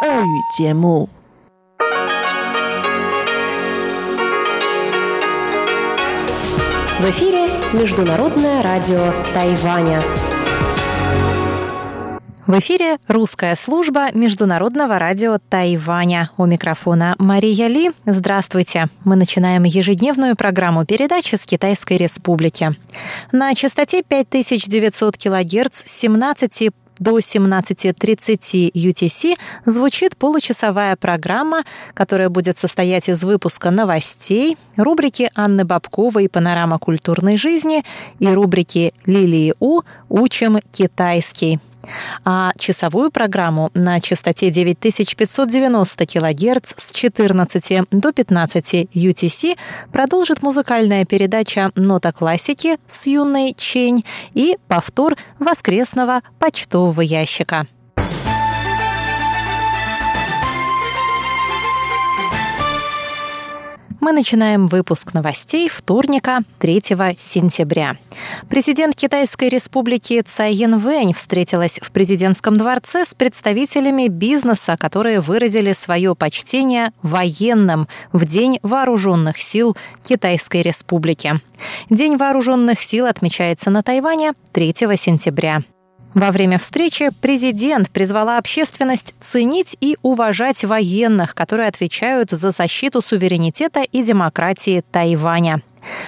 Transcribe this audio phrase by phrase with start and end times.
[0.00, 0.04] В
[7.10, 10.00] эфире Международное радио Тайваня.
[12.46, 16.30] В эфире русская служба Международного радио Тайваня.
[16.36, 17.90] У микрофона Мария Ли.
[18.06, 18.86] Здравствуйте.
[19.04, 22.76] Мы начинаем ежедневную программу передачи с Китайской Республики.
[23.32, 31.62] На частоте 5900 кГц с 17 до 17.30 UTC звучит получасовая программа,
[31.94, 37.82] которая будет состоять из выпуска новостей, рубрики Анны Бабковой «Панорама культурной жизни»
[38.18, 41.60] и рубрики Лилии У «Учим китайский».
[42.24, 49.58] А часовую программу на частоте 9590 кГц с 14 до 15 UTC
[49.92, 57.66] продолжит музыкальная передача «Нота классики» с юной Чень и повтор воскресного почтового ящика.
[64.08, 66.80] Мы начинаем выпуск новостей вторника, 3
[67.18, 67.98] сентября.
[68.48, 76.14] Президент Китайской республики Цай Янвэнь встретилась в президентском дворце с представителями бизнеса, которые выразили свое
[76.14, 81.42] почтение военным в День вооруженных сил Китайской республики.
[81.90, 85.64] День вооруженных сил отмечается на Тайване 3 сентября.
[86.14, 93.82] Во время встречи президент призвала общественность ценить и уважать военных, которые отвечают за защиту суверенитета
[93.82, 95.62] и демократии Тайваня.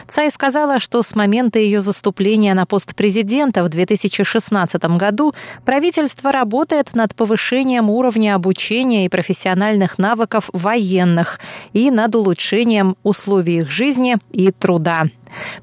[0.08, 5.34] Цай сказала, что с момента ее заступления на пост президента в 2016 году
[5.64, 11.40] правительство работает над повышением уровня обучения и профессиональных навыков военных
[11.72, 15.04] и над улучшением условий их жизни и труда.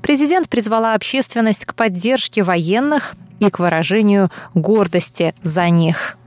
[0.02, 6.18] Президент призвала общественность к поддержке военных, и к выражению гордости за них.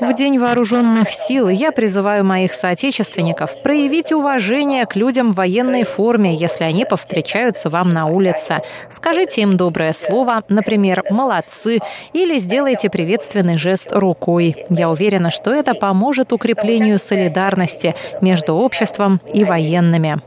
[0.00, 6.34] В День вооруженных сил я призываю моих соотечественников проявить уважение к людям в военной форме,
[6.34, 8.62] если они повстречаются вам на улице.
[8.88, 11.80] Скажите им доброе слово, например, «молодцы»,
[12.14, 14.56] или сделайте приветственный жест рукой.
[14.70, 20.20] Я уверена, что это поможет укреплению солидарности между обществом и военными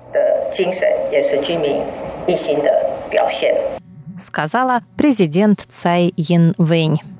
[4.19, 7.14] сказала президент Цай Янвэнь.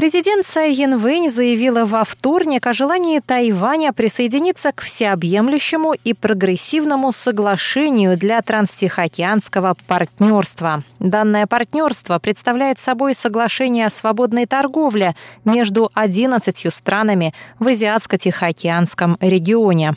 [0.00, 8.16] Президент Цай Янвэнь заявила во вторник о желании Тайваня присоединиться к всеобъемлющему и прогрессивному соглашению
[8.16, 10.84] для транстихоокеанского партнерства.
[11.00, 19.96] Данное партнерство представляет собой соглашение о свободной торговле между 11 странами в Азиатско-Тихоокеанском регионе.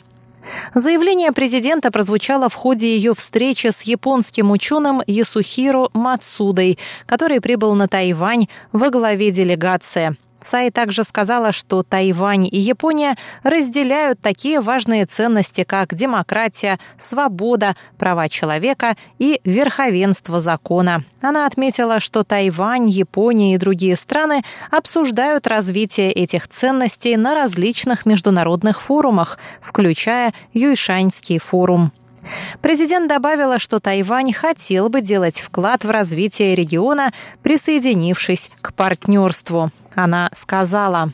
[0.74, 7.88] Заявление президента прозвучало в ходе ее встречи с японским ученым Ясухиро Мацудой, который прибыл на
[7.88, 10.16] Тайвань во главе делегации.
[10.44, 18.28] Цай также сказала, что Тайвань и Япония разделяют такие важные ценности, как демократия, свобода, права
[18.28, 21.02] человека и верховенство закона.
[21.22, 28.82] Она отметила, что Тайвань, Япония и другие страны обсуждают развитие этих ценностей на различных международных
[28.82, 31.90] форумах, включая Юйшаньский форум.
[32.60, 37.12] Президент добавила, что Тайвань хотел бы делать вклад в развитие региона,
[37.42, 39.70] присоединившись к партнерству.
[39.94, 41.10] Она сказала,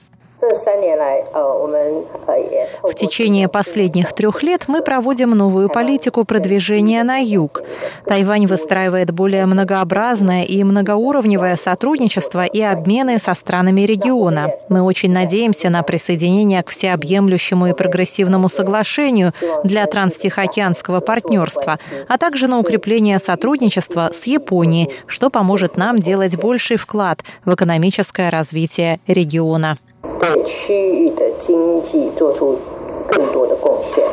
[2.82, 7.62] в течение последних трех лет мы проводим новую политику продвижения на юг.
[8.06, 14.50] Тайвань выстраивает более многообразное и многоуровневое сотрудничество и обмены со странами региона.
[14.70, 21.78] Мы очень надеемся на присоединение к всеобъемлющему и прогрессивному соглашению для транстихоокеанского партнерства,
[22.08, 28.30] а также на укрепление сотрудничества с Японией, что поможет нам делать больший вклад в экономическое
[28.30, 29.76] развитие региона.
[30.19, 32.59] 对区域的经济做出
[33.07, 34.03] 更多的贡献。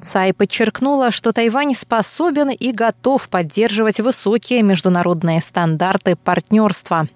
[0.00, 7.08] Цай подчеркнула, что Тайвань способен и готов поддерживать высокие международные стандарты партнерства.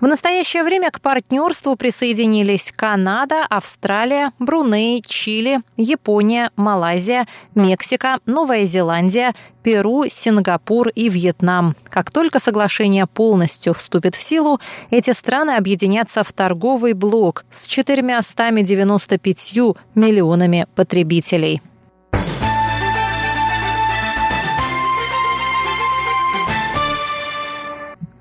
[0.00, 9.34] В настоящее время к партнерству присоединились Канада, Австралия, Бруней, Чили, Япония, Малайзия, Мексика, Новая Зеландия,
[9.62, 11.76] Перу, Сингапур и Вьетнам.
[11.88, 14.60] Как только соглашение полностью вступит в силу,
[14.90, 19.54] эти страны объединятся в торговый блок с 495
[19.94, 21.62] миллионами потребителей.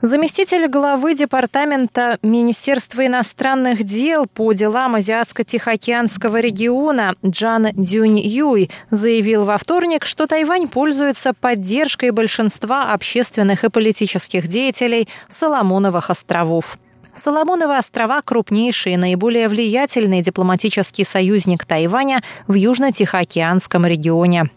[0.02, 9.60] Заместитель главы Департамента Министерства иностранных дел по делам Азиатско-Тихоокеанского региона Джан Дюнь Юй заявил во
[9.60, 16.80] вторник, что Тайвань пользуется поддержкой большинства общественных и политических деятелей Соломоновых островов.
[17.14, 24.50] Соломоновы острова– крупнейший и наиболее влиятельный дипломатический союзник Тайваня в Южно-Тихоокеанском регионе.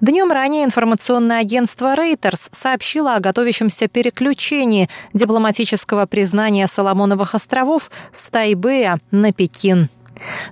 [0.00, 8.98] Днем ранее информационное агентство Reuters сообщило о готовящемся переключении дипломатического признания Соломоновых островов с Тайбэя
[9.10, 9.88] на Пекин.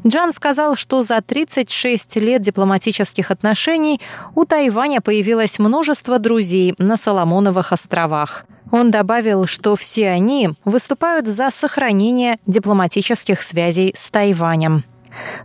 [0.07, 4.01] Джан сказал, что за 36 лет дипломатических отношений
[4.35, 8.47] у Тайваня появилось множество друзей на Соломоновых островах.
[8.71, 14.85] Он добавил, что все они выступают за сохранение дипломатических связей с Тайванем.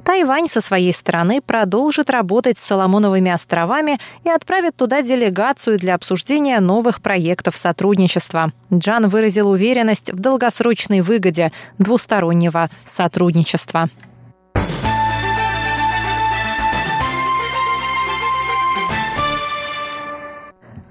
[0.04, 6.60] Тайвань со своей стороны продолжит работать с Соломоновыми островами и отправит туда делегацию для обсуждения
[6.60, 8.52] новых проектов сотрудничества.
[8.74, 13.90] Джан выразил уверенность в долгосрочной выгоде двустороннего сотрудничества.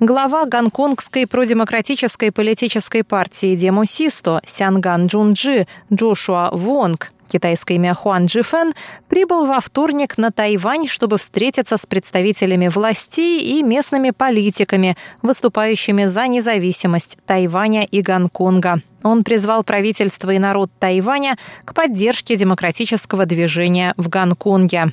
[0.04, 8.74] Глава гонконгской продемократической политической партии Демусисто Сянган Джунджи Джошуа Вонг китайское имя Хуан Джифен,
[9.08, 16.26] прибыл во вторник на Тайвань, чтобы встретиться с представителями властей и местными политиками, выступающими за
[16.26, 18.82] независимость Тайваня и Гонконга.
[19.04, 24.92] Он призвал правительство и народ Тайваня к поддержке демократического движения в Гонконге.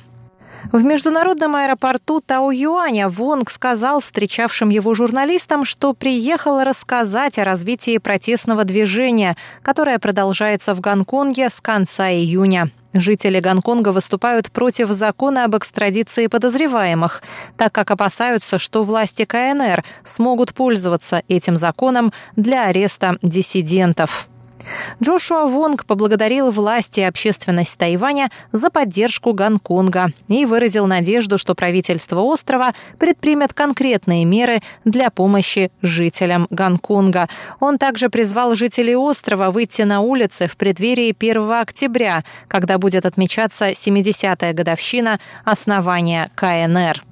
[0.72, 8.64] В международном аэропорту Тау-Юаня Вонг сказал встречавшим его журналистам, что приехал рассказать о развитии протестного
[8.64, 12.70] движения, которое продолжается в Гонконге с конца июня.
[12.92, 17.22] Жители Гонконга выступают против закона об экстрадиции подозреваемых,
[17.56, 24.28] так как опасаются, что власти КНР смогут пользоваться этим законом для ареста диссидентов.
[25.01, 32.21] Джошуа Вонг поблагодарил власти и общественность Тайваня за поддержку Гонконга и выразил надежду, что правительство
[32.21, 37.27] острова предпримет конкретные меры для помощи жителям Гонконга.
[37.59, 43.69] Он также призвал жителей острова выйти на улицы в преддверии 1 октября, когда будет отмечаться
[43.69, 47.03] 70-я годовщина основания КНР.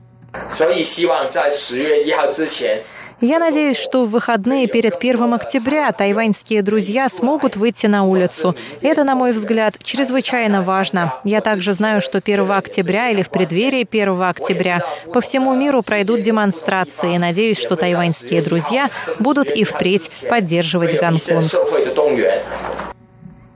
[0.49, 2.81] 所以希望在十月一号之前
[3.20, 8.54] Я надеюсь, что в выходные перед 1 октября тайваньские друзья смогут выйти на улицу.
[8.82, 11.14] Это, на мой взгляд, чрезвычайно важно.
[11.24, 14.82] Я также знаю, что 1 октября или в преддверии 1 октября
[15.12, 17.14] по всему миру пройдут демонстрации.
[17.14, 18.88] И надеюсь, что тайваньские друзья
[19.18, 21.50] будут и впредь поддерживать Гонконг.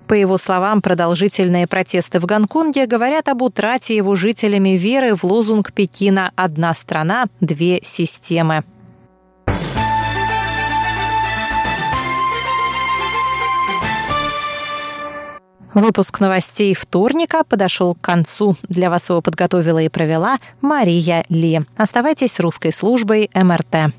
[0.08, 5.72] По его словам, продолжительные протесты в Гонконге говорят об утрате его жителями веры в лозунг
[5.72, 8.62] Пекина «Одна страна, две системы».
[15.74, 18.56] Выпуск новостей вторника подошел к концу.
[18.64, 21.62] Для вас его подготовила и провела Мария Ли.
[21.76, 23.92] Оставайтесь с русской службой МРТ.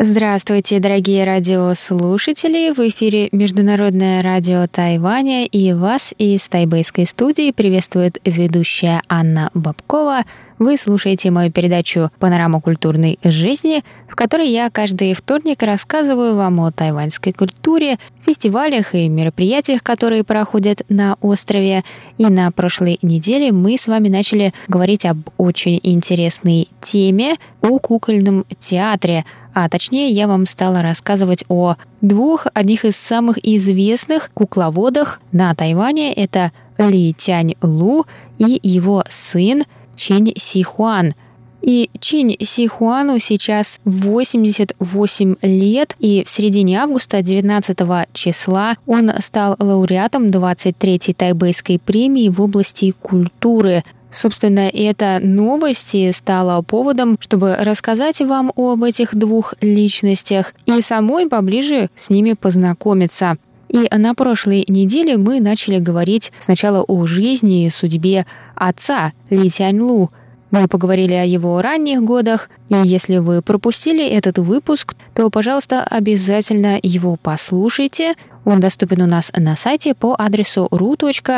[0.00, 2.72] Здравствуйте, дорогие радиослушатели!
[2.72, 10.22] В эфире Международное радио Тайваня и вас из тайбэйской студии приветствует ведущая Анна Бабкова.
[10.58, 16.72] Вы слушаете мою передачу «Панорама культурной жизни», в которой я каждый вторник рассказываю вам о
[16.72, 21.84] тайваньской культуре, фестивалях и мероприятиях, которые проходят на острове.
[22.16, 28.44] И на прошлой неделе мы с вами начали говорить об очень интересной теме о кукольном
[28.58, 29.24] театре–
[29.60, 36.12] а точнее я вам стала рассказывать о двух одних из самых известных кукловодах на Тайване.
[36.14, 38.06] Это Ли Тянь Лу
[38.38, 39.64] и его сын
[39.98, 41.12] Чинь Сихуан.
[41.60, 47.78] И Чинь Сихуану сейчас 88 лет, и в середине августа 19
[48.12, 56.62] числа он стал лауреатом 23-й тайбэйской премии в области культуры– Собственно, эта новость и стала
[56.62, 63.36] поводом, чтобы рассказать вам об этих двух личностях и самой поближе с ними познакомиться.
[63.68, 70.10] И на прошлой неделе мы начали говорить сначала о жизни и судьбе отца Ли Тяньлу.
[70.50, 76.78] Мы поговорили о его ранних годах, и если вы пропустили этот выпуск, то, пожалуйста, обязательно
[76.82, 78.14] его послушайте.
[78.46, 81.34] Он доступен у нас на сайте по адресу ru.rti.org.tw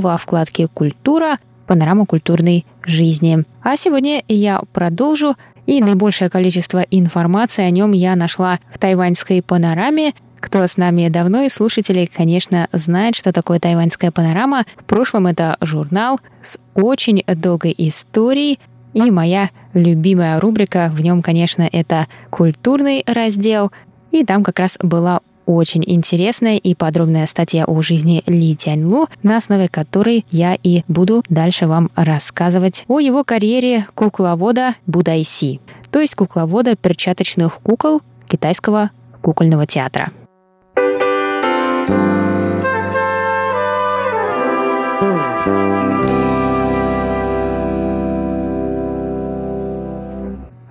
[0.00, 1.38] во вкладке «Культура.
[1.66, 3.44] Панорама культурной жизни».
[3.64, 5.34] А сегодня я продолжу,
[5.66, 11.42] и наибольшее количество информации о нем я нашла в тайваньской панораме, Кто с нами давно
[11.42, 14.64] и слушатели, конечно, знает, что такое тайваньская панорама.
[14.76, 18.58] В прошлом это журнал с очень долгой историей,
[18.92, 23.72] и моя любимая рубрика в нем, конечно, это культурный раздел.
[24.10, 29.36] И там как раз была очень интересная и подробная статья о жизни Ли Тяньлу, на
[29.36, 35.60] основе которой я и буду дальше вам рассказывать о его карьере кукловода Будайси,
[35.90, 40.10] то есть кукловода перчаточных кукол китайского кукольного театра.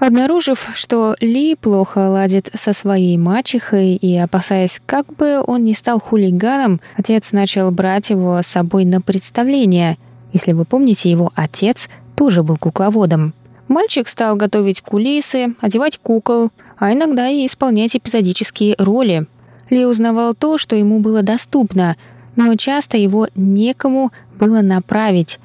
[0.06, 6.02] Обнаружив, что Ли плохо ладит со своей мачехой и опасаясь, как бы он не стал
[6.02, 9.98] хулиганом, отец начал брать его с собой на представление.
[10.34, 13.34] Если вы помните, его отец тоже был кукловодом.
[13.70, 19.26] Мальчик стал готовить кулисы, одевать кукол, а иногда и исполнять эпизодические роли.
[19.70, 21.96] Ли узнавал то, что ему было доступно,
[22.36, 25.40] но часто его некому было направить.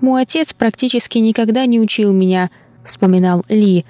[0.00, 2.50] «Мой отец практически никогда не учил меня»,—
[2.84, 3.84] вспоминал Ли.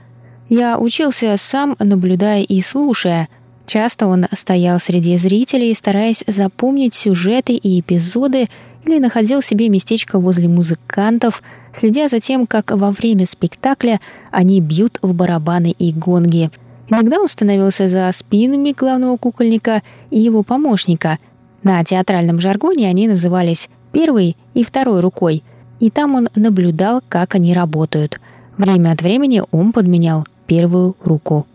[0.49, 3.29] «Я учился сам, наблюдая и слушая».
[3.67, 8.49] Часто он стоял среди зрителей, стараясь запомнить сюжеты и эпизоды,
[8.85, 14.01] или находил себе местечко возле музыкантов, следя за тем, как во время спектакля
[14.33, 16.51] они бьют в барабаны и гонги.
[16.89, 21.19] Иногда он становился за спинами главного кукольника и его помощника.
[21.63, 25.45] На театральном жаргоне они назывались «первой» и «второй рукой»,
[25.79, 28.21] и там он наблюдал, как они работают–
[28.57, 31.47] Время от времени он подменял первую руку.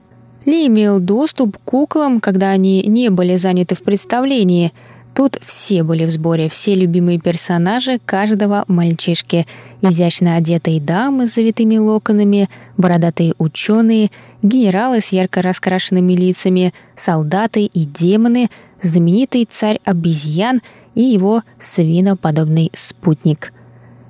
[0.45, 4.71] Ли имел доступ к куклам, когда они не были заняты в представлении.
[5.13, 9.45] Тут все были в сборе, все любимые персонажи каждого мальчишки.
[9.81, 14.09] Изящно одетые дамы с завитыми локонами, бородатые ученые,
[14.41, 18.49] генералы с ярко раскрашенными лицами, солдаты и демоны,
[18.81, 20.61] знаменитый царь обезьян
[20.95, 23.53] и его свиноподобный спутник.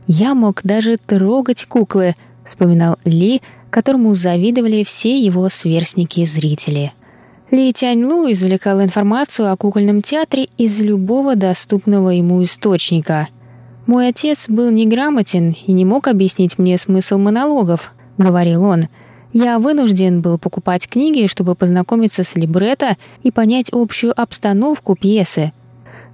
[0.07, 2.15] Я мог даже трогать куклы—
[2.47, 6.93] вспоминал Ли, которому завидовали все его сверстники-зрители.
[7.51, 13.27] Ли Тяньлу извлекал информацию о кукольном театре из любого доступного ему источника.
[13.85, 18.87] «Мой отец был неграмотен и не мог объяснить мне смысл монологов»,— говорил он.
[19.31, 25.53] «Я вынужден был покупать книги, чтобы познакомиться с либретто и понять общую обстановку пьесы.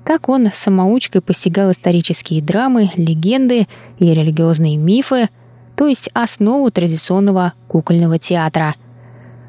[0.03, 5.29] Так он самоучкой постигал исторические драмы, легенды и религиозные мифы—
[5.75, 8.75] то есть основу традиционного кукольного театра.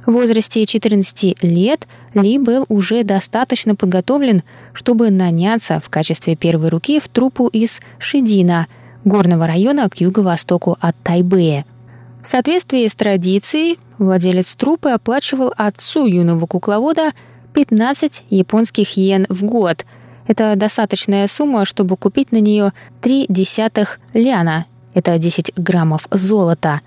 [0.07, 4.43] В возрасте 14 лет Ли был уже достаточно подготовлен,
[4.75, 8.67] чтобы наняться в качестве первой руки в труппу из Шидина,
[9.05, 11.65] горного района к юго-востоку от Тайбэя.
[12.21, 17.13] В соответствии с традицией, владелец труппы оплачивал отцу юного кукловода
[17.55, 19.85] 15 японских йен в год.
[20.27, 26.81] Это достаточная сумма, чтобы купить на нее три десятых ляна это 10 граммов золота.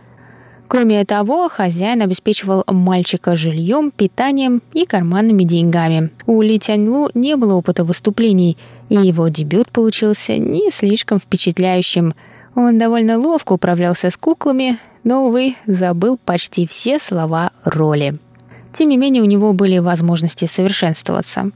[0.68, 6.10] Кроме того, хозяин обеспечивал мальчика жильем, питанием и карманными деньгами.
[6.26, 8.58] У Ли Тяньлу не было опыта выступлений,
[8.90, 12.14] и его дебют получился не слишком впечатляющим.
[12.56, 18.18] Он довольно ловко управлялся с куклами, но, увы, забыл почти все слова роли.
[18.74, 21.52] Тем не менее, у него были возможности совершенствоваться.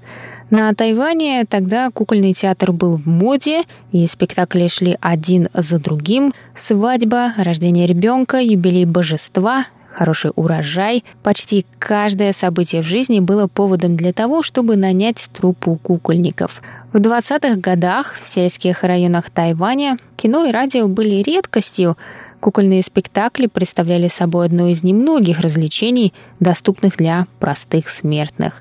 [0.51, 6.34] На Тайване тогда кукольный театр был в моде, и спектакли шли один за другим.
[6.53, 11.05] Свадьба, рождение ребенка, юбилей божества, хороший урожай.
[11.24, 16.62] Почти каждое событие в жизни было поводом для того, чтобы нанять труппу кукольников.
[16.91, 21.98] В 20-х годах в сельских районах Тайваня кино и радио были редкостью.
[22.41, 28.60] Кукольные спектакли представляли собой одно из немногих развлечений, доступных для простых смертных.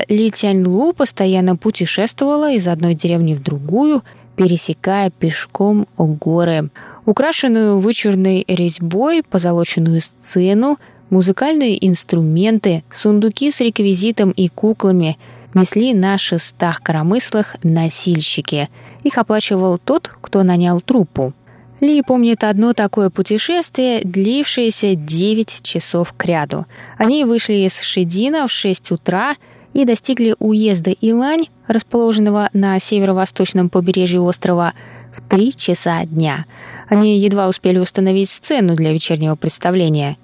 [0.00, 4.02] Группа Ли Тяньлу постоянно путешествовала из одной деревни в другую,
[4.36, 6.70] пересекая пешком горы.
[7.06, 10.78] Украшенную вычурной резьбой позолоченную сцену,
[11.10, 15.18] музыкальные инструменты, сундуки с реквизитом и куклами
[15.54, 18.68] несли на шестах коромыслах носильщики.
[19.02, 21.32] Их оплачивал тот, кто нанял труппу.
[21.80, 26.66] Ли помнит одно такое путешествие, длившееся 9 часов к ряду.
[26.98, 29.34] Они вышли из Шедина в 6 утра–
[29.72, 34.72] и достигли уезда Илань, расположенного на северо-восточном побережье острова,
[35.12, 36.44] в три часа дня.
[36.88, 40.16] Они едва успели установить сцену для вечернего представления.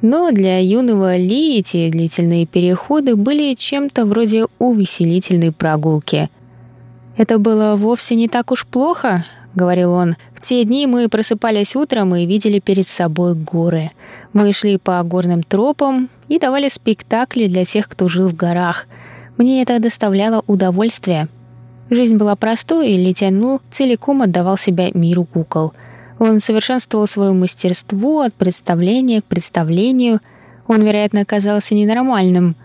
[0.00, 6.30] Но для юного Ли эти длительные переходы были чем-то вроде увеселительной прогулки.
[7.16, 9.24] «Это было вовсе не так уж плохо»,—
[9.58, 10.16] говорил он.
[10.32, 13.90] «В те дни мы просыпались утром и видели перед собой горы.
[14.32, 18.86] Мы шли по горным тропам и давали спектакли для тех, кто жил в горах.
[19.36, 21.28] Мне это доставляло удовольствие».
[21.90, 25.74] Жизнь была простой, и Ли Тяньлу целиком отдавал себя миру кукол—
[26.18, 30.20] он совершенствовал свое мастерство от представления к представлению.
[30.66, 32.56] Он, вероятно, оказался ненормальным.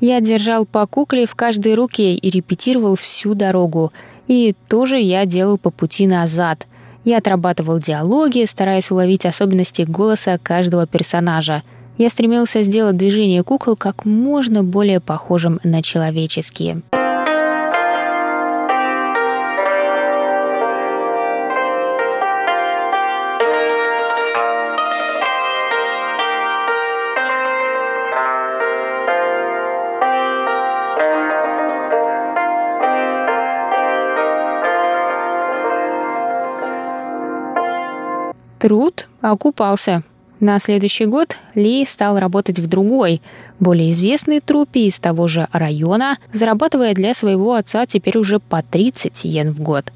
[0.00, 3.92] Я держал по кукле в каждой руке и репетировал всю дорогу.
[4.32, 6.66] И тоже я делал по пути назад.
[7.04, 11.62] Я отрабатывал диалоги, стараясь уловить особенности голоса каждого персонажа.
[11.98, 16.80] Я стремился сделать движение кукол как можно более похожим на человеческие.
[38.62, 40.04] Труд окупался.
[40.38, 43.20] На следующий год Ли стал работать в другой,
[43.58, 49.24] более известной труппе из того же района, зарабатывая для своего отца теперь уже по 30
[49.24, 49.92] йен в год.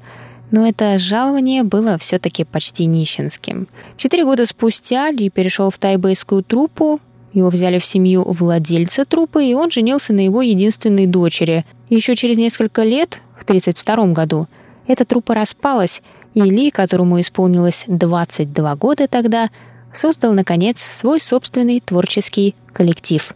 [0.51, 3.69] Но это жалование было все-таки почти нищенским.
[3.95, 6.99] Четыре года спустя Ли перешел в тайбэйскую труппу,
[7.31, 11.63] его взяли в семью владельца труппы, и он женился на его единственной дочери.
[11.87, 14.47] Еще через несколько лет, в 1932 году,
[14.87, 16.01] эта труппа распалась,
[16.37, 19.49] и Ли, которому исполнилось 22 года тогда,
[19.91, 23.33] создал, наконец, свой собственный творческий коллектив.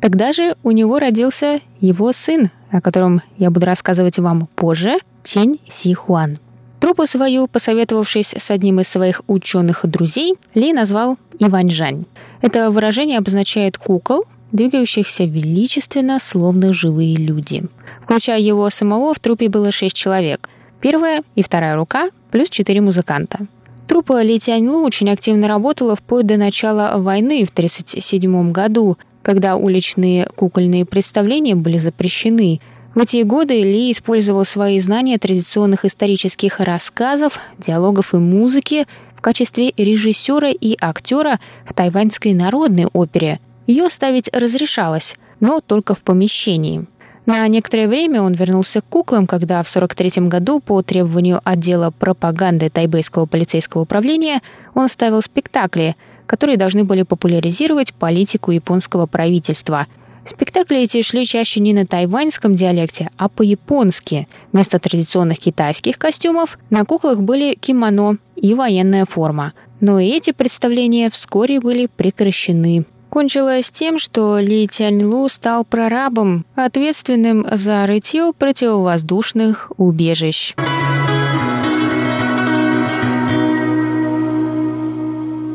[0.00, 5.58] Тогда же у него родился его сын, о котором я буду рассказывать вам позже, Чень
[5.68, 6.38] Си Хуан.
[6.78, 12.04] Труппу свою, посоветовавшись с одним из своих ученых-друзей, Ли назвал Иваньжань.
[12.40, 17.64] Это выражение обозначает кукол, двигающихся величественно, словно живые люди.
[18.00, 20.48] Включая его самого, в трупе было шесть человек.
[20.84, 23.46] Первая и вторая рука плюс четыре музыканта.
[23.88, 30.26] Труппа Ли Тяньлу очень активно работала вплоть до начала войны в 1937 году, когда уличные
[30.36, 32.60] кукольные представления были запрещены.
[32.94, 39.72] В эти годы Ли использовал свои знания традиционных исторических рассказов, диалогов и музыки в качестве
[39.78, 43.40] режиссера и актера в тайваньской народной опере.
[43.66, 46.84] Ее ставить разрешалось, но только в помещении.
[47.26, 52.68] На некоторое время он вернулся к куклам, когда в 1943 году по требованию отдела пропаганды
[52.68, 54.42] Тайбэйского полицейского управления
[54.74, 59.86] он ставил спектакли, которые должны были популяризировать политику японского правительства.
[60.26, 64.26] Спектакли эти шли чаще не на тайваньском диалекте, а по-японски.
[64.52, 69.52] Вместо традиционных китайских костюмов на куклах были кимоно и военная форма.
[69.80, 77.45] Но и эти представления вскоре были прекращены кончилось тем, что Ли Тяньлу стал прорабом, ответственным
[77.51, 80.55] за рытье противовоздушных убежищ.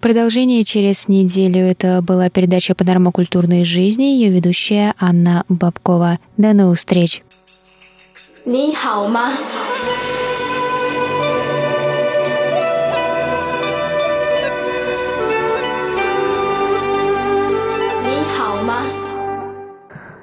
[0.00, 1.60] Продолжение через неделю.
[1.60, 6.18] Это была передача «Панорама культурной жизни», ее ведущая Анна Бабкова.
[6.37, 7.22] До новых встреч!
[8.46, 9.32] 你好吗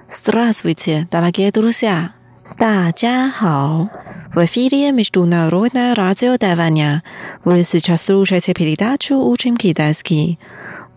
[0.09, 2.11] ？Здравствуйте, дорогие друзья!
[2.57, 3.89] 大家好!
[4.33, 7.03] В эфире Международное радио Тайваня.
[7.43, 10.39] Вы сейчас слушаете передачу «Учим китайский».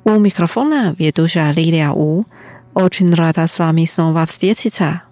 [0.05, 2.27] У микрофона ведущая Лилия У.
[2.75, 5.03] Очень рада с вами снова встретиться.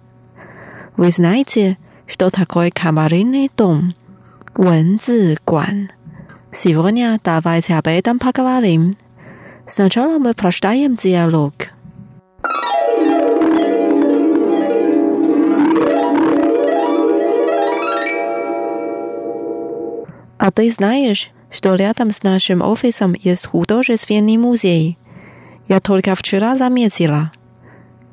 [0.95, 1.77] Вы знаете,
[2.07, 3.93] что такое комаринный дом?
[4.55, 5.89] 文字馆.
[6.51, 8.95] Сегодня давайте об этом поговорим.
[9.65, 11.53] Сначала мы прочитаем диалог.
[20.47, 24.97] А ты знаешь, что рядом с нашим офисом есть художественный музей?
[25.67, 27.31] Я только вчера заметила.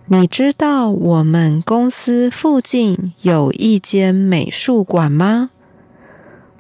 [0.06, 5.50] 你知道我们公司附近有一间美术馆吗？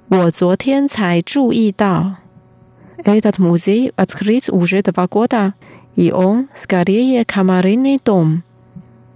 [0.08, 2.16] 我昨天才注意到。
[2.98, 5.54] Этот музей открыт уже два года,
[5.96, 8.42] и он скорее камаринный дом.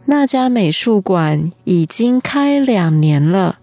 [0.07, 3.59] 那家美术馆已经开两年了。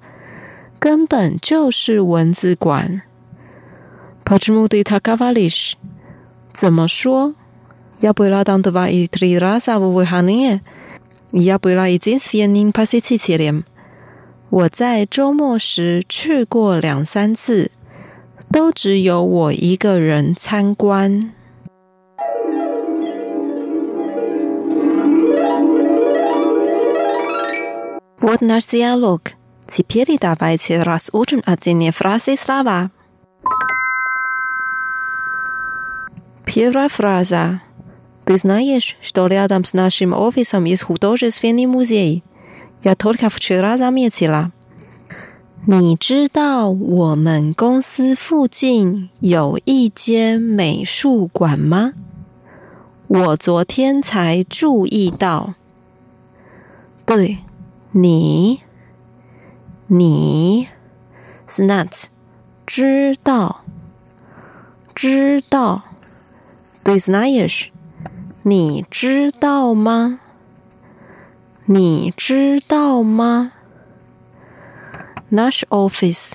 [0.78, 3.02] 根本就是文字馆。
[4.24, 5.76] Pachimudi t a k a v a l i s h
[6.52, 7.34] 怎么说
[8.00, 13.62] ？Yabila dandava itirasa uvuhaniye，Yabila izinsviyani pasi tisiriam。
[14.50, 17.70] 我在周末时去过两三次，
[18.52, 21.32] 都只有我一个人参观。
[28.20, 29.32] What narsia look？
[29.67, 32.91] Теперь давайте разучим отдельные фразы слова.
[36.45, 37.61] Первая фраза.
[38.25, 42.23] Ты знаешь, что рядом с нашим офисом есть художественный музей?
[42.83, 44.51] Я только вчера заметила.
[45.67, 51.93] 你知道我们公司附近有一间美术馆吗？
[53.07, 55.53] 我昨天才注意到。
[57.05, 57.37] 对，
[57.91, 58.61] 你，
[59.88, 60.66] 你
[61.46, 62.06] snat
[62.66, 63.60] 知道
[64.92, 65.82] 知道，
[66.82, 67.70] 对 snat 也是。
[68.42, 70.18] 你知道吗？
[71.66, 73.52] 你知道吗
[75.30, 76.32] ？Nash office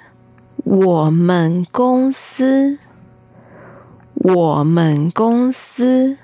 [0.64, 2.78] 我们公司
[4.14, 6.18] 我们公司。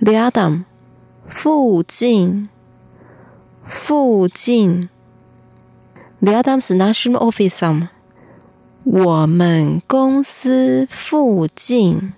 [0.00, 0.64] Ladham
[1.26, 2.50] 附近
[3.64, 4.90] 附近。
[6.22, 7.88] Liadam 是 national office，
[8.84, 12.14] 我们公司附近，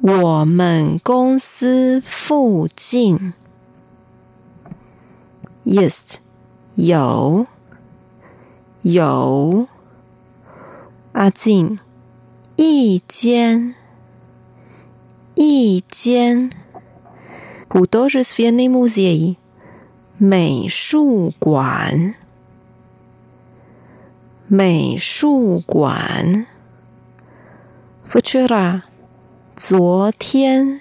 [0.00, 3.32] 我们公司附近。
[5.64, 6.16] Yes。
[6.74, 7.46] 有。
[8.82, 9.66] 有。
[11.12, 11.78] 阿静
[12.56, 13.74] 一间。
[15.34, 16.50] 一间。
[17.66, 18.08] 古多
[20.18, 22.14] 美术馆，
[24.46, 26.46] 美术馆。
[28.08, 28.80] Futura，
[29.54, 30.80] 昨天，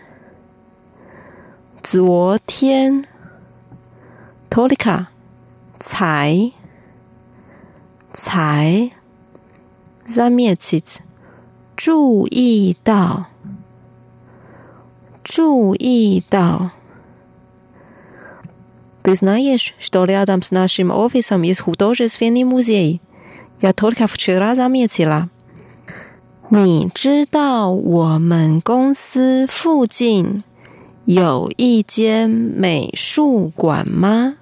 [1.83, 3.03] 昨天。
[4.49, 5.07] ，Tolica，
[5.79, 6.53] 才，
[8.13, 8.89] 才。
[10.05, 11.01] z a m i e t i t
[11.75, 13.25] 注意到，
[15.21, 16.74] 注意到。
[19.04, 23.00] Ты знаешь, что рядом с нашим офисом есть художественный музей?
[23.60, 25.28] Я только вчера заметила.
[26.52, 30.42] 你知道我们公司附近
[31.04, 34.34] 有一间美术馆吗？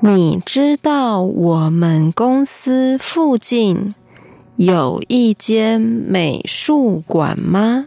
[0.00, 3.94] 你知道我们公司附近
[4.56, 7.86] 有一间美术馆吗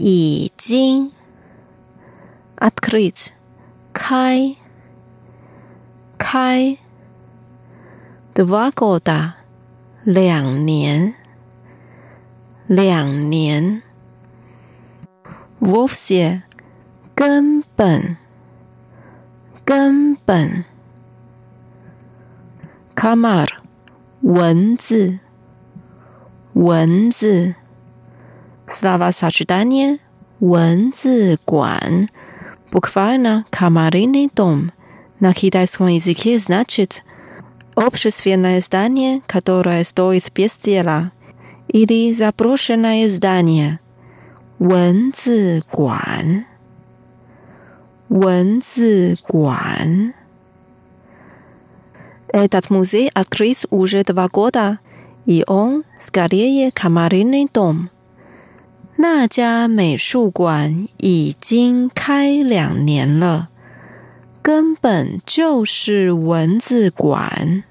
[0.00, 1.12] 已经。
[2.56, 3.32] Открыть，
[3.92, 4.56] 开，
[6.16, 6.78] 开。
[8.34, 9.34] Два года，
[10.04, 11.14] 两年，
[12.66, 13.82] 两年。
[15.58, 16.42] Вовсе
[17.14, 18.16] 根本
[19.64, 20.64] 根本
[22.94, 23.48] Камар
[24.20, 25.18] 文字
[26.52, 27.54] 文字
[28.70, 29.98] Slava Sachidanie
[30.40, 32.08] 文字馆
[32.70, 34.70] Bukvalna Kamariny dom
[35.20, 37.02] на китайском языке значит
[37.74, 41.12] общественное здание, которое стоит без дела,
[41.68, 46.44] или заброшенное здание – 文字馆，
[48.08, 50.14] 文字馆。
[52.28, 54.78] Этот музей открыт уже два года,
[55.26, 57.90] и он скорее камерный дом.
[59.00, 63.48] 那家美术馆已经开两年了，
[64.42, 67.62] 根本就是文字馆。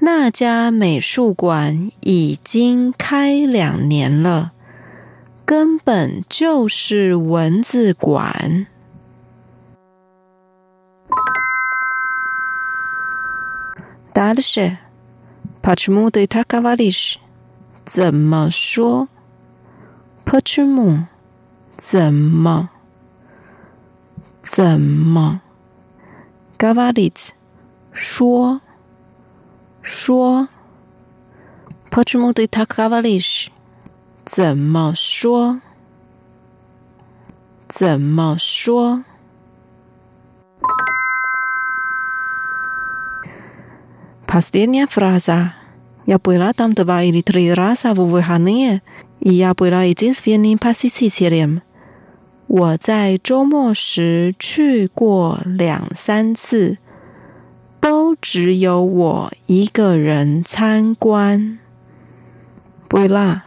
[0.00, 4.52] 那家美术馆已经开两年了，
[5.44, 8.66] 根本就是文字馆。
[14.12, 14.76] 答的是，
[15.62, 17.18] Почему ты так говоришь？
[17.84, 19.08] 怎么说？
[20.24, 21.06] Почему？
[21.76, 22.68] 怎么？
[24.42, 25.40] 怎么？
[26.58, 27.34] Говорить？
[27.92, 28.60] 说。
[29.82, 30.48] 说，
[31.90, 33.50] Почему ты так говоришь？
[34.26, 35.60] 怎么说？
[37.68, 39.04] 怎么说？
[44.26, 45.54] Последняя фраза.
[46.05, 48.81] yappuila damn deva illiteri rasa vuvuhania
[49.19, 51.61] yappuila idi's vienna pacific
[52.47, 56.77] 我在周末时去过两三次
[57.79, 61.57] 都只有我一个人参观
[62.87, 63.45] 不啦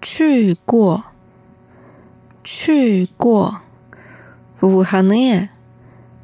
[0.00, 1.04] 去过
[2.42, 3.60] 去过
[4.56, 5.48] 夫哈呢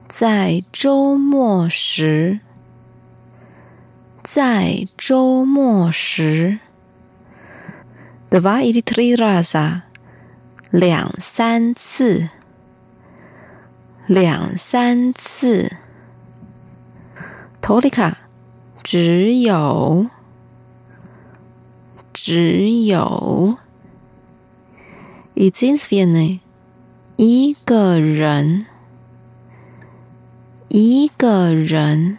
[0.08, 2.40] 在周末时
[4.30, 6.58] 在周末时。
[8.28, 9.80] Dva tri raza，
[10.70, 12.28] 两三次，
[14.06, 15.76] 两三次。
[17.62, 18.16] Tolika，
[18.82, 20.08] 只有，
[22.12, 23.56] 只有。
[25.36, 26.40] i t i s v i e
[27.16, 28.66] 一个人，
[30.68, 32.18] 一个人。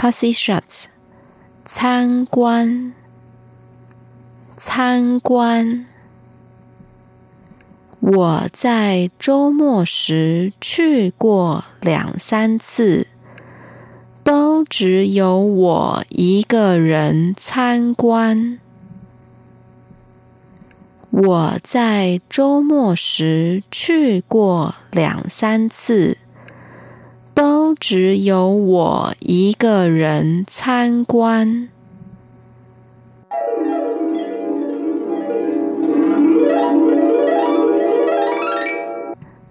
[0.00, 0.86] parsi shops
[1.62, 2.94] 参观
[4.56, 5.84] 参观。
[8.00, 13.08] 我在周末时去过两三次
[14.24, 18.58] 都只有我一个人参观。
[21.10, 26.16] 我在周末时去过两三次
[27.33, 31.69] 都只有我一个人参观。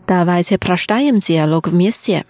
[0.07, 2.25] Давайте прочитаем диалог вместе.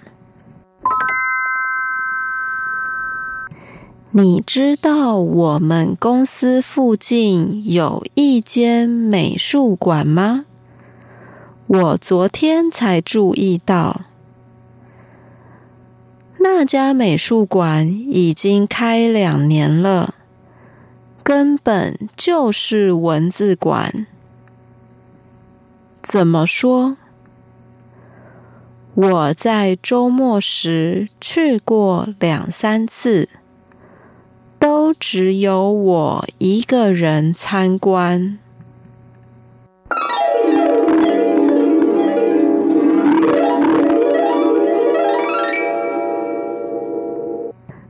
[4.16, 10.44] 你知道我们公司附近有一间美术馆吗？
[11.66, 14.02] 我昨天才注意到，
[16.41, 20.15] 那家美术馆已经开两年了，
[21.21, 24.07] 根本就是文字馆。
[26.01, 26.95] 怎么说？
[28.95, 33.27] 我在周末时去过两三次，
[34.57, 38.39] 都只有我一个人参观。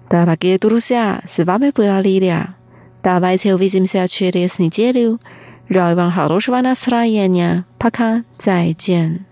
[0.10, 2.56] 大家给多一下，是完美表达力量。
[3.00, 5.20] 大家再见，我是米小圈的孙建六，
[5.68, 7.64] 让我们好多人玩的爽一点。
[7.78, 9.24] 大家再见。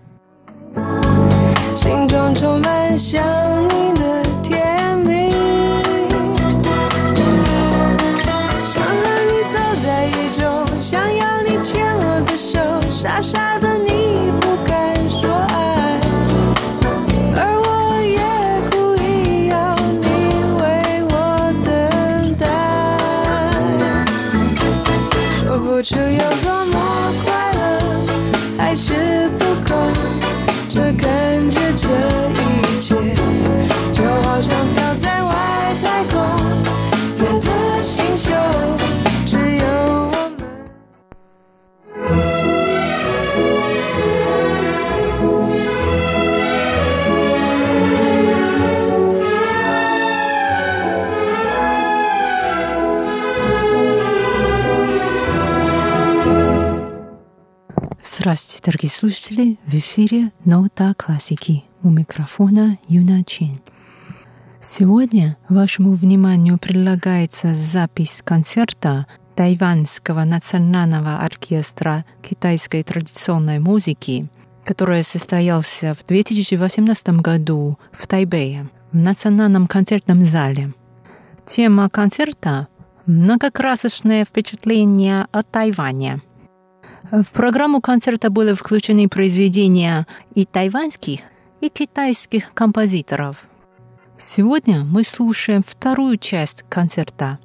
[25.90, 27.58] 这有多么快乐，
[28.58, 28.92] 还是
[29.38, 29.74] 不够。
[30.68, 31.88] 这感觉，这
[58.28, 59.58] Здравствуйте, дорогие слушатели!
[59.64, 63.58] В эфире «Нота классики» у микрофона Юна Чин.
[64.60, 74.28] Сегодня вашему вниманию предлагается запись концерта Тайваньского национального оркестра китайской традиционной музыки,
[74.62, 80.74] который состоялся в 2018 году в Тайбэе в Национальном концертном зале.
[81.46, 82.68] Тема концерта–
[83.06, 86.20] многокрасочное впечатление о Тайване–
[87.10, 91.20] в программу концерта были включены произведения и тайваньских,
[91.60, 93.48] и китайских композиторов.
[94.16, 97.38] Сегодня мы слушаем вторую часть концерта.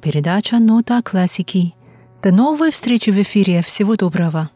[0.00, 1.74] Передача «Нота классики».
[2.22, 3.62] До новой встречи в эфире.
[3.62, 4.50] Всего доброго.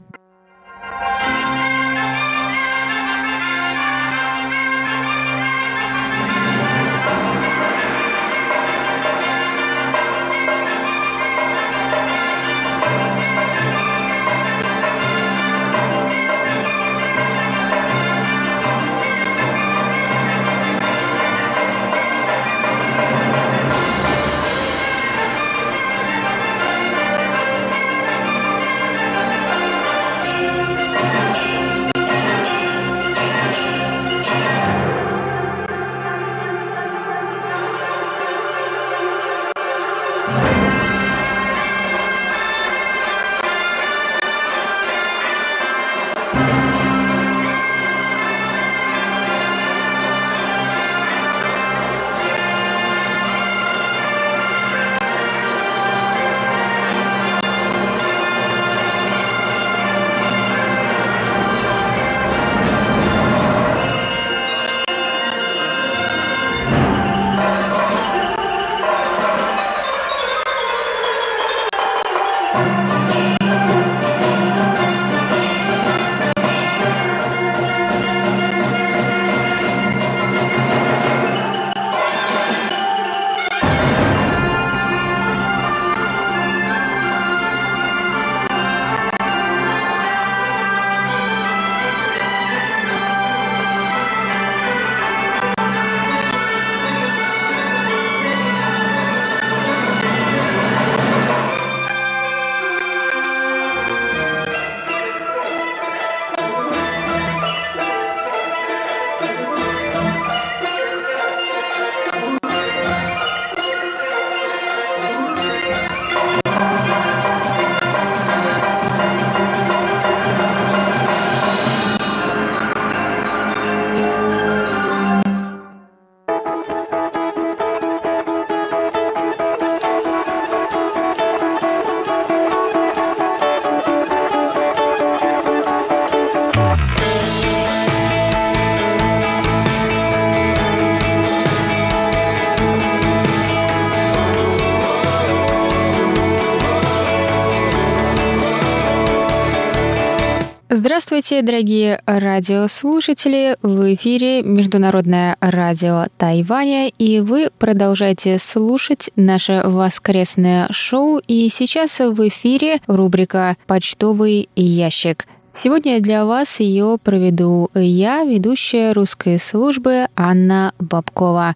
[151.13, 153.57] Здравствуйте, дорогие радиослушатели!
[153.61, 161.21] В эфире Международное радио Тайваня, и вы продолжаете слушать наше воскресное шоу.
[161.27, 165.27] И сейчас в эфире рубрика «Почтовый ящик».
[165.53, 171.53] Сегодня для вас ее проведу я, ведущая русской службы Анна Бабкова.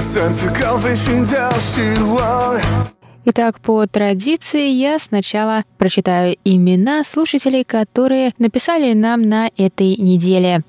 [0.00, 1.82] 再次高飞寻找希
[2.14, 2.88] 望。
[3.25, 10.61] Итак, по традиции я сначала прочитаю имена слушателей, которые написали нам на этой неделе.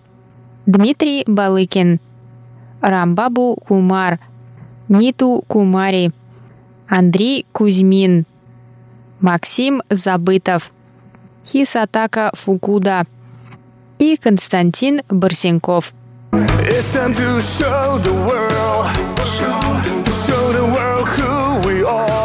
[0.64, 1.98] Дмитрий Балыкин,
[2.80, 4.20] Рамбабу Кумар,
[4.88, 6.12] Ниту Кумари,
[6.88, 8.24] Андрей Кузьмин,
[9.20, 10.70] Максим Забытов,
[11.44, 13.02] Хисатака Фукуда
[13.98, 15.92] и Константин Барсенков.
[16.32, 18.86] It's time to show the world,
[19.24, 19.60] show,
[20.52, 22.23] the world who we are.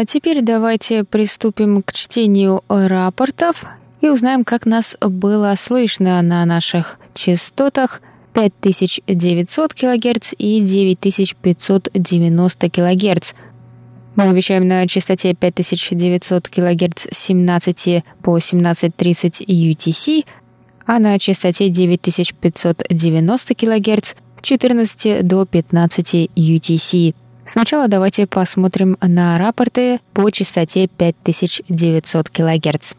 [0.00, 3.66] А теперь давайте приступим к чтению рапортов
[4.00, 8.00] и узнаем, как нас было слышно на наших частотах
[8.32, 13.32] 5900 кГц и 9590 кГц.
[14.14, 20.24] Мы вещаем на частоте 5900 кГц с 17 по 17.30 UTC,
[20.86, 27.16] а на частоте 9590 кГц с 14 до 15 UTC.
[27.48, 32.92] Сначала давайте посмотрим на рапорты по частоте 5900 кГц.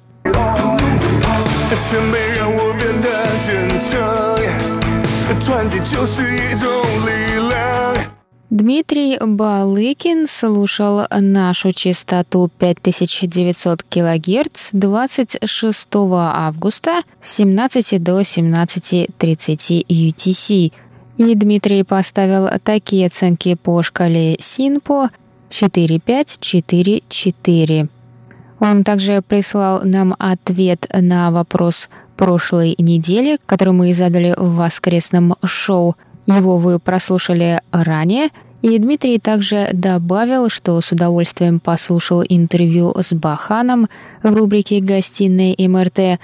[8.49, 20.73] Дмитрий Балыкин слушал нашу частоту 5900 кГц 26 августа с 17 до 17.30 UTC–
[21.19, 25.09] и Дмитрий поставил такие оценки по шкале СИНПО
[25.49, 27.89] 4-5-4-4.
[28.61, 35.97] Он также прислал нам ответ на вопрос прошлой недели, который мы задали в воскресном шоу.
[36.25, 38.29] Его вы прослушали ранее.
[38.61, 43.89] И Дмитрий также добавил, что с удовольствием послушал интервью с Баханом
[44.23, 46.21] в рубрике «Гостиная МРТ»,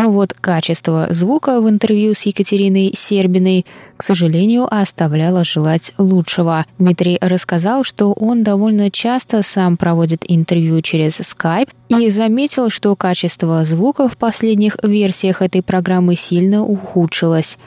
[0.00, 6.64] Но вот качество звука в интервью с Екатериной Сербиной, к сожалению, оставляло желать лучшего.
[6.78, 13.64] Дмитрий рассказал, что он довольно часто сам проводит интервью через Skype и заметил, что качество
[13.64, 17.58] звука в последних версиях этой программы сильно ухудшилось.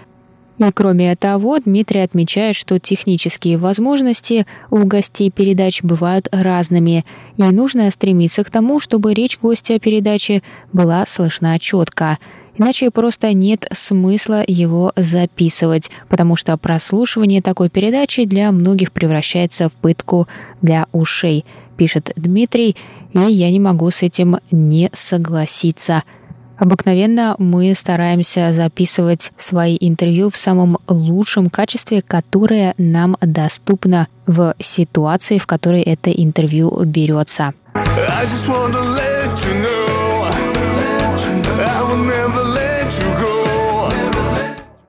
[0.62, 7.03] И кроме того, Дмитрий отмечает, что технические возможности у гостей передач бывают разными,
[7.38, 12.20] и нужно стремиться к тому, чтобы речь гостя передачи была слышна четко.
[12.57, 19.74] Иначе просто нет смысла его записывать, потому что прослушивание такой передачи для многих превращается в
[19.74, 20.28] пытку
[20.62, 21.43] для ушей,
[21.76, 22.76] пишет Дмитрий,
[23.14, 26.03] и я не могу с этим не согласиться–
[26.62, 35.39] Обыкновенно мы стараемся записывать свои интервью в самом лучшем качестве, которое нам доступно в ситуации,
[35.39, 37.55] в которой это интервью берется.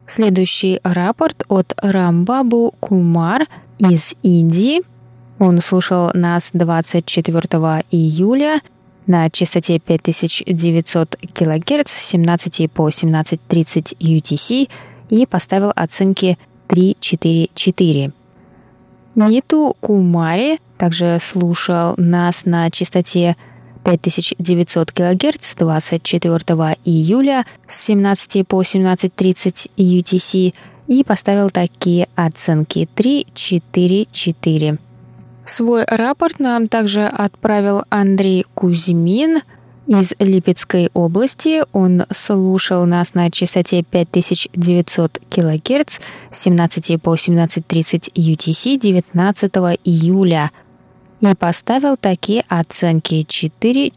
[0.07, 3.47] Следующий рапорт от Рамбабу Кумар
[3.79, 4.83] из Индии.
[5.39, 7.41] Он слушал нас 24
[7.91, 8.61] июля
[9.07, 14.69] на частоте 5900 кГц с 17 по 17.30 UTC
[15.11, 16.39] и поставил оценки
[16.69, 18.13] 3-4-4.
[19.15, 23.37] Ниту Кумари также слушал нас на частоте
[23.85, 26.37] 5900 кГц 24
[26.85, 30.55] июля с 17 по 17.30 UTC
[30.87, 34.79] и поставил такие оценки 3-4-4.
[35.45, 39.43] Свой рапорт нам также отправил Андрей Кузьмин
[39.87, 41.63] из Липецкой области.
[41.73, 49.53] Он слушал нас на частоте 5900 кГц с 17 по 17.30 UTC 19
[49.85, 50.51] июля
[51.21, 53.93] и поставил такие оценки 4,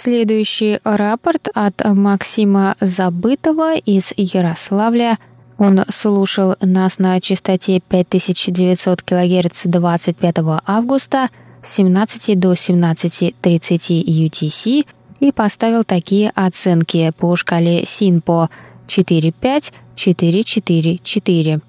[0.00, 5.18] Следующий рапорт от Максима Забытова из Ярославля.
[5.58, 10.36] Он слушал нас на частоте 5900 кГц 25
[10.66, 11.30] августа
[11.62, 14.86] с 17 до 17.30 UTC
[15.18, 18.50] и поставил такие оценки по шкале СИНПО
[18.86, 21.60] 4-5, 4-4-4.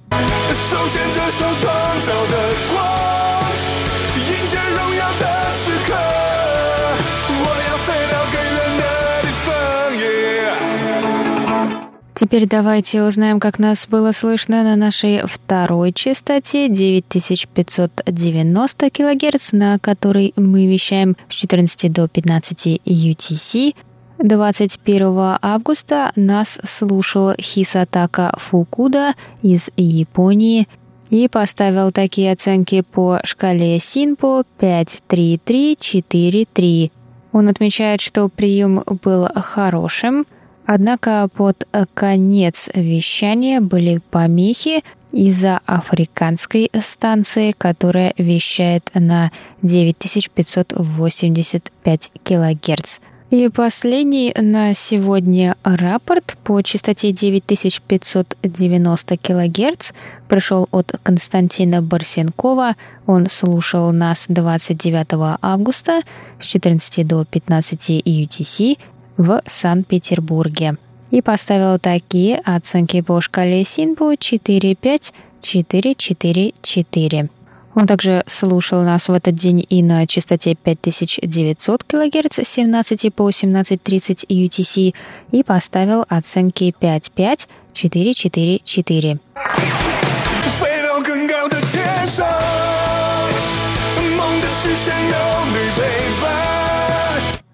[12.20, 20.34] Теперь давайте узнаем, как нас было слышно на нашей второй частоте 9590 кГц, на которой
[20.36, 23.74] мы вещаем с 14 до 15 UTC.
[24.18, 30.68] 21 августа нас слушал Хисатака Фукуда из Японии
[31.10, 36.92] и поставил такие оценки по шкале Синпо 5-3-3-4-3.
[37.32, 40.26] Он отмечает, что прием был хорошим–
[40.72, 49.32] Однако под конец вещания были помехи из-за африканской станции, которая вещает на
[49.64, 53.00] 9585 килогерц.
[53.32, 59.92] И последний на сегодня рапорт по частоте 9590 кГц
[60.28, 62.76] пришел от Константина Барсенкова.
[63.08, 66.04] Он слушал нас 29 августа
[66.40, 68.78] с 14 до 15 UTC
[69.20, 70.78] в Санкт-Петербурге
[71.12, 77.30] и поставил такие оценки по шкале Синпу 4-5, 4-4-4.
[77.76, 83.30] Он также слушал нас в этот день и на частоте 5900 кГц с 17 по
[83.30, 84.96] 17.30 UTC
[85.32, 89.20] и поставил оценки 5-5, 4-4-4.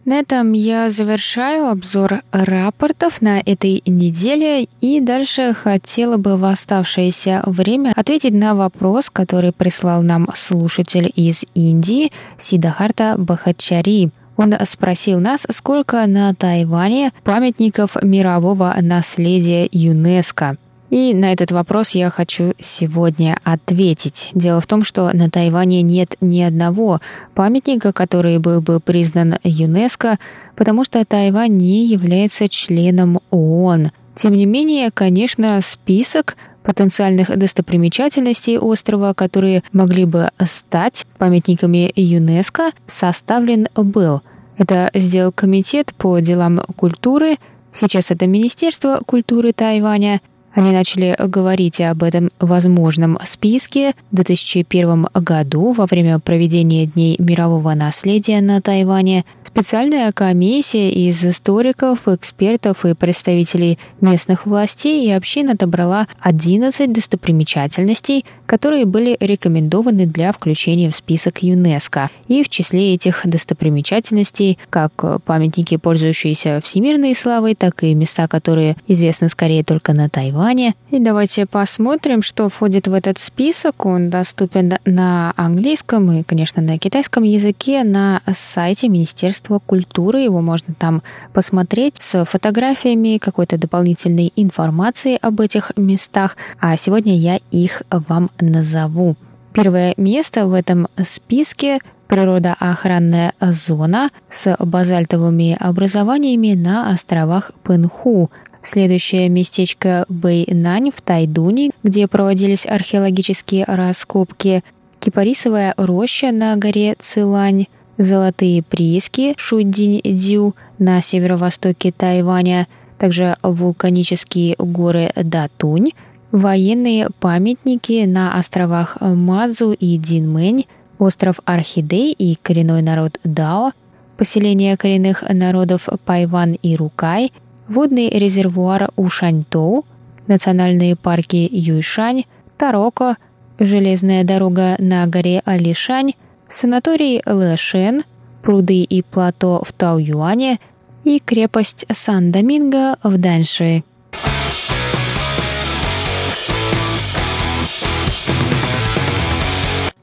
[0.06, 7.42] На этом я завершаю обзор рапортов на этой неделе и дальше хотела бы в оставшееся
[7.48, 14.12] время ответить на вопрос, который прислал нам слушатель из Индии Сидахарта Бахачари.
[14.38, 20.58] Он спросил нас, сколько на Тайване памятников мирового наследия ЮНЕСКо.
[20.90, 24.30] И на этот вопрос я хочу сегодня ответить.
[24.34, 27.02] Дело в том, что на Тайване нет ни одного
[27.34, 30.20] памятника, который был бы признан ЮНЕСКО,
[30.56, 33.92] потому что Тайвань не является членом ООН.
[34.16, 43.68] Тем не менее, конечно, список потенциальных достопримечательностей острова, которые могли бы стать памятниками ЮНЕСКО, составлен
[43.76, 44.22] был.
[44.58, 47.38] Это сделал Комитет по делам культуры–
[47.78, 50.22] Сейчас это Министерство культуры Тайваня
[50.56, 57.74] они начали говорить об этом возможном списке в 2001 году во время проведения Дней мирового
[57.74, 59.26] наследия на Тайване.
[59.56, 68.84] Специальная комиссия из историков, экспертов и представителей местных властей и общин отобрала 11 достопримечательностей, которые
[68.84, 72.10] были рекомендованы для включения в список ЮНЕСКо.
[72.28, 79.30] И в числе этих достопримечательностей как памятники, пользующиеся всемирной славой, так и места, которые известны
[79.30, 80.76] скорее только на Тайване.
[80.92, 83.86] И давайте посмотрим, что входит в этот список.
[83.86, 90.22] Он доступен на английском и, конечно, на китайском языке на сайте Министерства Министерства культуры.
[90.22, 91.02] Его можно там
[91.34, 96.38] посмотреть с фотографиями, какой-то дополнительной информацией об этих местах.
[96.60, 99.16] А сегодня я их вам назову.
[99.54, 108.30] Первое место в этом списке природоохранная зона с базальтовыми образованиями на островах Пенху.
[108.62, 114.64] Следующее местечко Бэйнань в Тайдуне, где проводились археологические раскопки.
[115.00, 117.68] Кипарисовая роща на горе Цилань,
[117.98, 122.68] Золотые прииски Шудинь-Дю на северо-востоке Тайваня,
[122.98, 125.92] также вулканические горы Датунь,
[126.32, 130.66] военные памятники на островах Мазу и Динмэнь,
[131.00, 133.72] остров Орхидей и коренной народ Дао,
[134.18, 137.32] поселение коренных народов Пайван и Рукай,
[137.68, 139.86] водный резервуар Ушаньтоу,
[140.28, 142.24] национальные парки Юйшань,
[142.58, 143.18] Тароко,
[143.60, 146.14] железная дорога на горе Алишань,
[146.50, 148.04] санаторий Лэшен,
[148.44, 150.60] пруды и плато в Тау-Юане
[151.04, 153.84] и крепость Сан-Доминго в Даньши.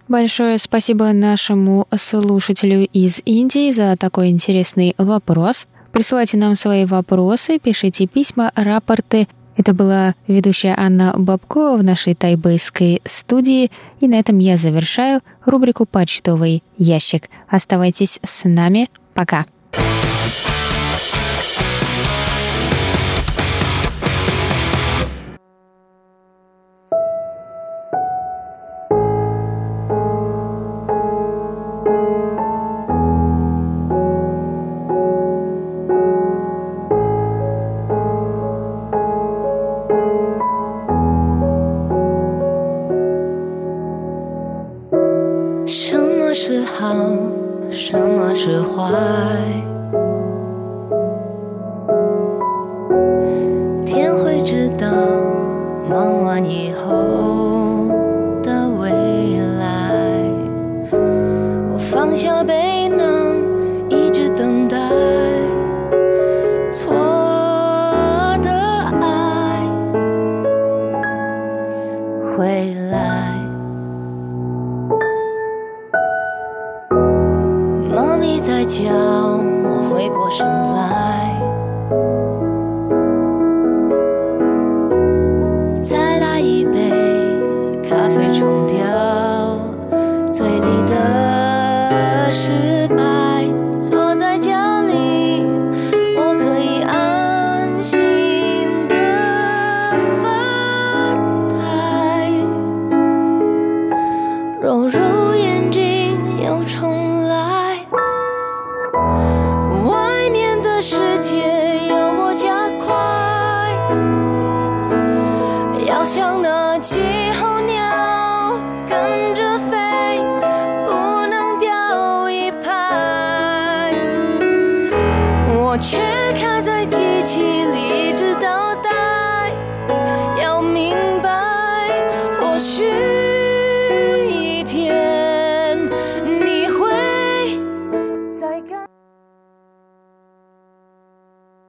[0.09, 5.67] Большое спасибо нашему слушателю из Индии за такой интересный вопрос.
[5.91, 9.27] Присылайте нам свои вопросы, пишите письма, рапорты
[9.57, 13.71] это была ведущая Анна Бабко в нашей тайбэйской студии.
[14.01, 17.29] И на этом я завершаю рубрику «Почтовый ящик».
[17.49, 18.89] Оставайтесь с нами.
[19.15, 19.47] Пока.